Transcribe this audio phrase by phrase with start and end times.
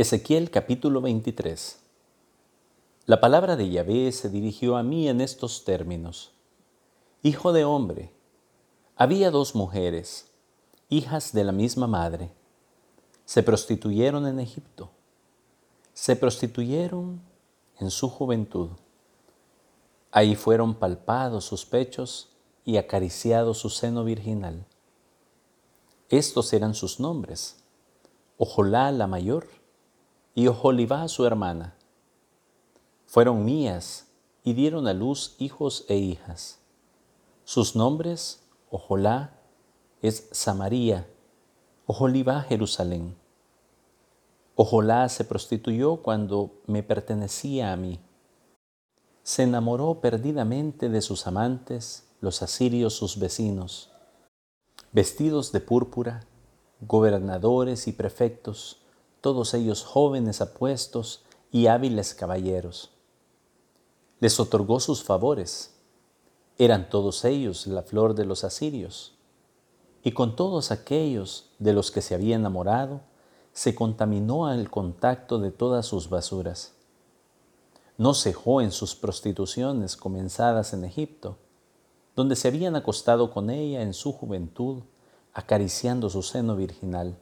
[0.00, 1.78] Ezequiel capítulo 23
[3.04, 6.32] La palabra de Yahvé se dirigió a mí en estos términos.
[7.22, 8.10] Hijo de hombre,
[8.96, 10.30] había dos mujeres,
[10.88, 12.30] hijas de la misma madre.
[13.26, 14.88] Se prostituyeron en Egipto.
[15.92, 17.20] Se prostituyeron
[17.78, 18.70] en su juventud.
[20.12, 22.30] Ahí fueron palpados sus pechos
[22.64, 24.64] y acariciado su seno virginal.
[26.08, 27.62] Estos eran sus nombres.
[28.38, 29.59] Ojolá la mayor
[30.34, 31.74] y Oholibá su hermana.
[33.06, 34.06] Fueron mías
[34.44, 36.60] y dieron a luz hijos e hijas.
[37.44, 39.38] Sus nombres, Ojolá,
[40.02, 41.08] es Samaría,
[41.86, 43.16] Oholibá Jerusalén.
[44.54, 47.98] Ojolá se prostituyó cuando me pertenecía a mí.
[49.22, 53.90] Se enamoró perdidamente de sus amantes, los asirios sus vecinos.
[54.92, 56.26] Vestidos de púrpura,
[56.80, 58.79] gobernadores y prefectos,
[59.20, 62.90] todos ellos jóvenes apuestos y hábiles caballeros.
[64.20, 65.74] Les otorgó sus favores.
[66.58, 69.14] Eran todos ellos la flor de los asirios.
[70.02, 73.02] Y con todos aquellos de los que se había enamorado,
[73.52, 76.72] se contaminó al contacto de todas sus basuras.
[77.98, 81.36] No cejó en sus prostituciones comenzadas en Egipto,
[82.16, 84.82] donde se habían acostado con ella en su juventud,
[85.34, 87.18] acariciando su seno virginal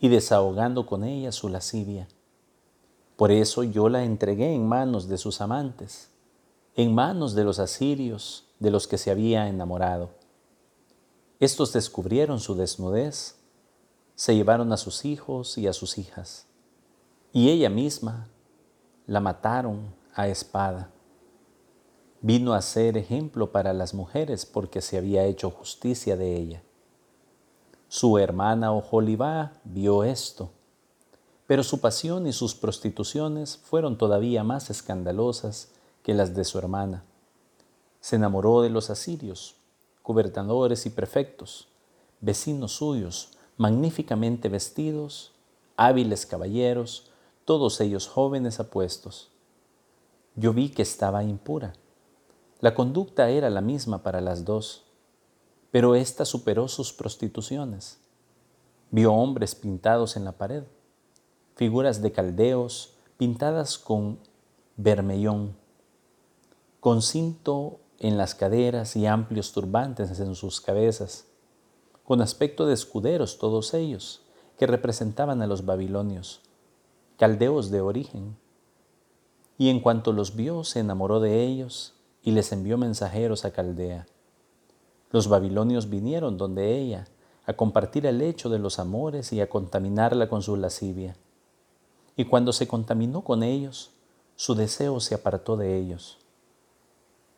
[0.00, 2.08] y desahogando con ella su lascivia.
[3.16, 6.10] Por eso yo la entregué en manos de sus amantes,
[6.76, 10.10] en manos de los asirios de los que se había enamorado.
[11.40, 13.36] Estos descubrieron su desnudez,
[14.14, 16.46] se llevaron a sus hijos y a sus hijas,
[17.32, 18.28] y ella misma
[19.06, 20.90] la mataron a espada.
[22.20, 26.62] Vino a ser ejemplo para las mujeres porque se había hecho justicia de ella.
[27.90, 30.50] Su hermana Ojolibá vio esto,
[31.46, 35.70] pero su pasión y sus prostituciones fueron todavía más escandalosas
[36.02, 37.04] que las de su hermana.
[38.02, 39.56] Se enamoró de los asirios,
[40.04, 41.68] gobernadores y prefectos,
[42.20, 45.32] vecinos suyos, magníficamente vestidos,
[45.78, 47.10] hábiles caballeros,
[47.46, 49.30] todos ellos jóvenes apuestos.
[50.36, 51.72] Yo vi que estaba impura.
[52.60, 54.84] La conducta era la misma para las dos
[55.70, 57.98] pero ésta superó sus prostituciones.
[58.90, 60.64] Vio hombres pintados en la pared,
[61.56, 64.20] figuras de caldeos pintadas con
[64.76, 65.56] vermellón,
[66.80, 71.26] con cinto en las caderas y amplios turbantes en sus cabezas,
[72.04, 74.22] con aspecto de escuderos todos ellos,
[74.56, 76.40] que representaban a los babilonios,
[77.18, 78.36] caldeos de origen.
[79.58, 84.06] Y en cuanto los vio, se enamoró de ellos y les envió mensajeros a Caldea
[85.10, 87.06] los babilonios vinieron donde ella
[87.46, 91.16] a compartir el hecho de los amores y a contaminarla con su lascivia.
[92.14, 93.92] Y cuando se contaminó con ellos,
[94.36, 96.18] su deseo se apartó de ellos.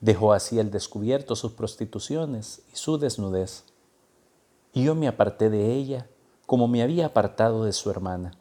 [0.00, 3.64] Dejó así al descubierto sus prostituciones y su desnudez.
[4.72, 6.08] Y yo me aparté de ella
[6.46, 8.32] como me había apartado de su hermana.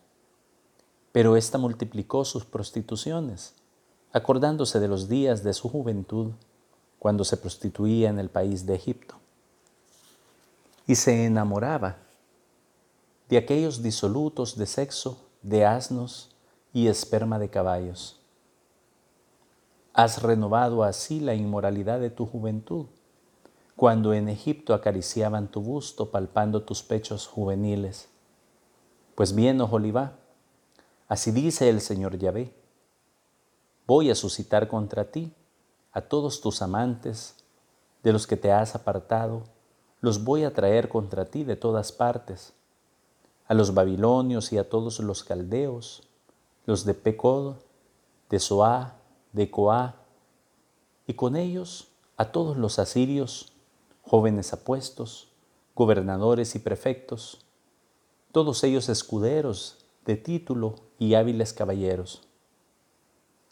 [1.12, 3.54] Pero ésta multiplicó sus prostituciones,
[4.12, 6.32] acordándose de los días de su juventud
[7.02, 9.16] cuando se prostituía en el país de Egipto.
[10.86, 11.98] Y se enamoraba
[13.28, 16.30] de aquellos disolutos de sexo, de asnos
[16.72, 18.20] y esperma de caballos.
[19.94, 22.86] Has renovado así la inmoralidad de tu juventud,
[23.76, 28.10] cuando en Egipto acariciaban tu busto palpando tus pechos juveniles.
[29.16, 30.20] Pues bien, Oholibá,
[31.08, 32.54] así dice el Señor Yahvé,
[33.88, 35.34] voy a suscitar contra ti
[35.92, 37.36] a todos tus amantes,
[38.04, 39.44] de los que te has apartado,
[40.00, 42.54] los voy a traer contra ti de todas partes,
[43.48, 46.04] a los babilonios y a todos los caldeos,
[46.66, 47.56] los de Pecod,
[48.30, 48.96] de Soá,
[49.34, 49.96] de Coá,
[51.06, 53.54] y con ellos a todos los asirios,
[54.02, 55.30] jóvenes apuestos,
[55.76, 57.46] gobernadores y prefectos,
[58.32, 62.31] todos ellos escuderos de título y hábiles caballeros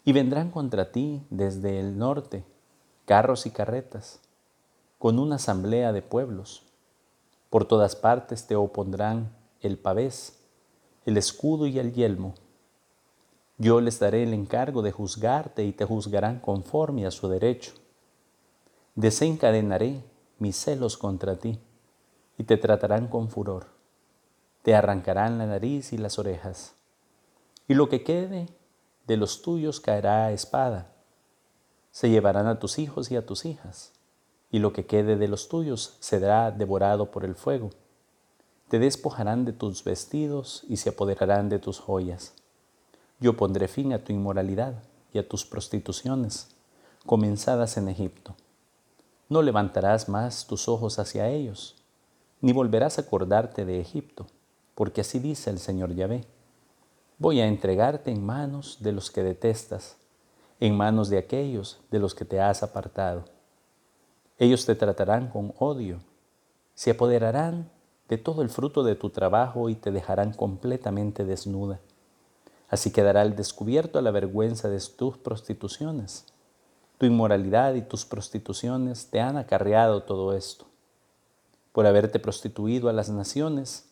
[0.04, 2.44] y vendrán contra ti desde el norte
[3.10, 4.20] carros y carretas,
[5.00, 6.62] con una asamblea de pueblos.
[7.48, 10.38] Por todas partes te opondrán el pavés,
[11.04, 12.34] el escudo y el yelmo.
[13.58, 17.72] Yo les daré el encargo de juzgarte y te juzgarán conforme a su derecho.
[18.94, 20.04] Desencadenaré
[20.38, 21.58] mis celos contra ti
[22.38, 23.66] y te tratarán con furor.
[24.62, 26.76] Te arrancarán la nariz y las orejas.
[27.66, 28.46] Y lo que quede
[29.10, 30.92] de los tuyos caerá espada.
[31.90, 33.90] Se llevarán a tus hijos y a tus hijas,
[34.52, 37.70] y lo que quede de los tuyos será devorado por el fuego.
[38.68, 42.34] Te despojarán de tus vestidos y se apoderarán de tus joyas.
[43.18, 44.74] Yo pondré fin a tu inmoralidad
[45.12, 46.46] y a tus prostituciones,
[47.04, 48.36] comenzadas en Egipto.
[49.28, 51.74] No levantarás más tus ojos hacia ellos,
[52.40, 54.28] ni volverás a acordarte de Egipto,
[54.76, 56.24] porque así dice el Señor Yahvé.
[57.20, 59.98] Voy a entregarte en manos de los que detestas,
[60.58, 63.26] en manos de aquellos de los que te has apartado.
[64.38, 66.00] Ellos te tratarán con odio,
[66.74, 67.70] se apoderarán
[68.08, 71.78] de todo el fruto de tu trabajo y te dejarán completamente desnuda.
[72.70, 76.24] Así quedará al descubierto la vergüenza de tus prostituciones.
[76.96, 80.64] Tu inmoralidad y tus prostituciones te han acarreado todo esto.
[81.72, 83.90] Por haberte prostituido a las naciones,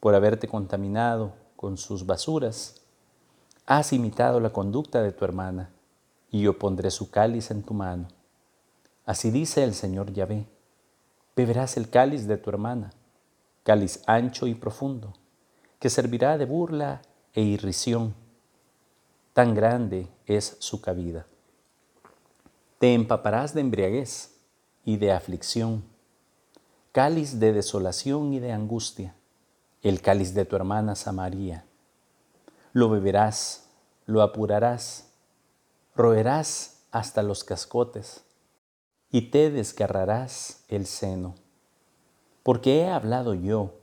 [0.00, 2.82] por haberte contaminado con sus basuras,
[3.66, 5.72] has imitado la conducta de tu hermana,
[6.30, 8.06] y yo pondré su cáliz en tu mano.
[9.04, 10.46] Así dice el Señor Yahvé,
[11.34, 12.92] beberás el cáliz de tu hermana,
[13.64, 15.14] cáliz ancho y profundo,
[15.80, 17.02] que servirá de burla
[17.34, 18.14] e irrisión.
[19.32, 21.26] Tan grande es su cabida.
[22.78, 24.36] Te empaparás de embriaguez
[24.84, 25.82] y de aflicción,
[26.92, 29.16] cáliz de desolación y de angustia,
[29.82, 31.64] el cáliz de tu hermana Samaría.
[32.72, 33.68] Lo beberás,
[34.06, 35.08] lo apurarás,
[35.94, 38.24] roerás hasta los cascotes
[39.10, 41.34] y te desgarrarás el seno,
[42.42, 43.74] porque he hablado yo,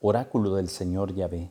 [0.00, 1.50] oráculo del Señor Yahvé.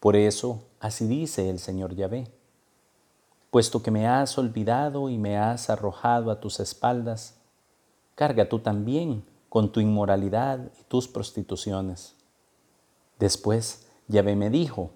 [0.00, 2.30] Por eso, así dice el Señor Yahvé,
[3.50, 7.36] puesto que me has olvidado y me has arrojado a tus espaldas,
[8.14, 12.15] carga tú también con tu inmoralidad y tus prostituciones.
[13.18, 14.92] Después Yahvé me dijo,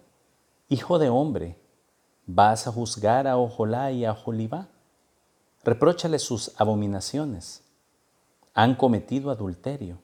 [0.69, 1.59] Hijo de hombre,
[2.27, 4.69] ¿vas a juzgar a Ojolá y a Jolibá?
[5.65, 7.65] Repróchale sus abominaciones.
[8.55, 9.99] Han cometido adulterio,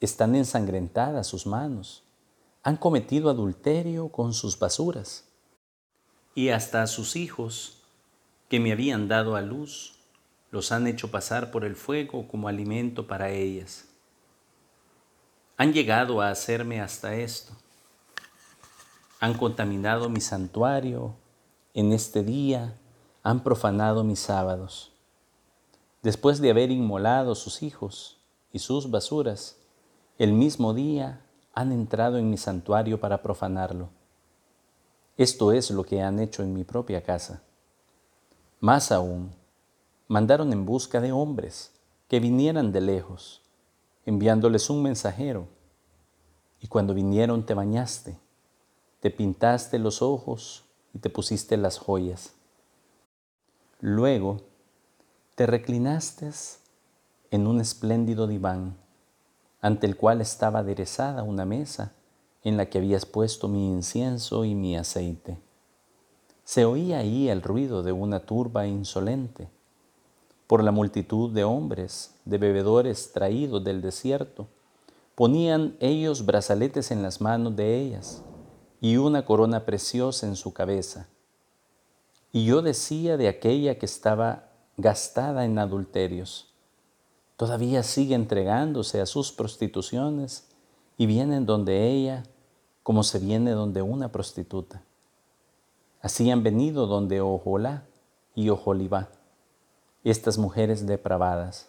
[0.00, 2.04] están ensangrentadas sus manos
[2.68, 5.24] han cometido adulterio con sus basuras.
[6.34, 7.82] Y hasta a sus hijos,
[8.50, 9.94] que me habían dado a luz,
[10.50, 13.86] los han hecho pasar por el fuego como alimento para ellas.
[15.60, 17.52] Han llegado a hacerme hasta esto.
[19.18, 21.16] Han contaminado mi santuario
[21.74, 22.78] en este día,
[23.24, 24.92] han profanado mis sábados.
[26.00, 28.18] Después de haber inmolado sus hijos
[28.52, 29.56] y sus basuras,
[30.16, 33.88] el mismo día han entrado en mi santuario para profanarlo.
[35.16, 37.42] Esto es lo que han hecho en mi propia casa.
[38.60, 39.34] Más aún,
[40.06, 41.72] mandaron en busca de hombres
[42.06, 43.42] que vinieran de lejos,
[44.08, 45.48] enviándoles un mensajero.
[46.62, 48.18] Y cuando vinieron te bañaste,
[49.00, 50.64] te pintaste los ojos
[50.94, 52.32] y te pusiste las joyas.
[53.80, 54.40] Luego
[55.34, 56.30] te reclinaste
[57.30, 58.78] en un espléndido diván
[59.60, 61.92] ante el cual estaba aderezada una mesa
[62.42, 65.36] en la que habías puesto mi incienso y mi aceite.
[66.44, 69.50] Se oía ahí el ruido de una turba insolente,
[70.48, 74.48] por la multitud de hombres, de bebedores traídos del desierto.
[75.14, 78.24] Ponían ellos brazaletes en las manos de ellas
[78.80, 81.06] y una corona preciosa en su cabeza.
[82.32, 86.52] Y yo decía de aquella que estaba gastada en adulterios,
[87.36, 90.48] todavía sigue entregándose a sus prostituciones
[90.96, 92.24] y vienen donde ella
[92.82, 94.82] como se viene donde una prostituta.
[96.00, 97.84] Así han venido donde Ojolá
[98.34, 99.10] y Ojolibá,
[100.04, 101.68] estas mujeres depravadas.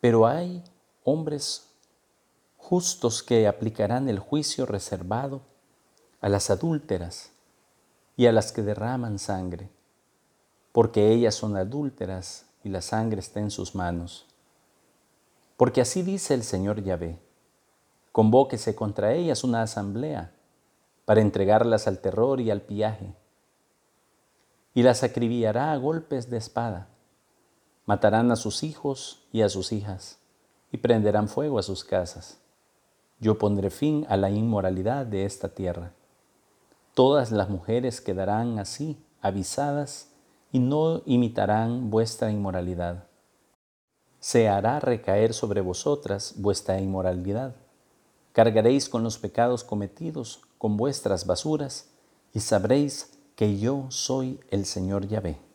[0.00, 0.62] Pero hay
[1.04, 1.68] hombres
[2.56, 5.40] justos que aplicarán el juicio reservado
[6.20, 7.30] a las adúlteras
[8.16, 9.70] y a las que derraman sangre,
[10.72, 14.26] porque ellas son adúlteras y la sangre está en sus manos.
[15.56, 17.18] Porque así dice el Señor Yahvé,
[18.12, 20.32] convóquese contra ellas una asamblea
[21.04, 23.14] para entregarlas al terror y al pillaje,
[24.74, 26.88] y las acribillará a golpes de espada,
[27.86, 30.18] matarán a sus hijos y a sus hijas,
[30.70, 32.38] y prenderán fuego a sus casas.
[33.18, 35.92] Yo pondré fin a la inmoralidad de esta tierra.
[36.92, 40.10] Todas las mujeres quedarán así, avisadas,
[40.52, 43.06] y no imitarán vuestra inmoralidad
[44.26, 47.54] se hará recaer sobre vosotras vuestra inmoralidad.
[48.32, 51.90] Cargaréis con los pecados cometidos, con vuestras basuras,
[52.34, 55.45] y sabréis que yo soy el Señor Yahvé.